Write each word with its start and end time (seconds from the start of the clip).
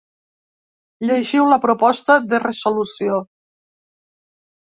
Llegiu 1.09 1.49
la 1.49 1.59
proposta 1.65 2.15
de 2.31 2.39
resolució. 2.45 3.19